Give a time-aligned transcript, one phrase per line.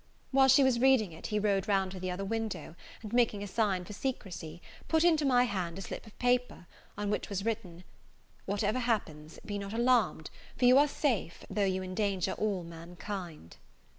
[0.31, 3.47] While she was reading it, he rode round to the other window, and making a
[3.47, 6.65] sign for secrecy, put into my hand a slip of paper,
[6.97, 7.83] on which was written,
[8.47, 13.57] "Whatever happens, be not alarmed for you are safe though you endanger all mankind!"